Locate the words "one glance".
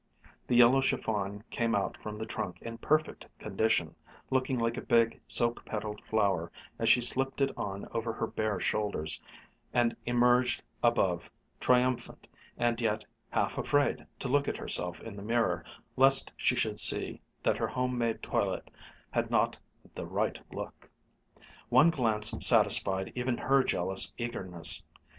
21.69-22.33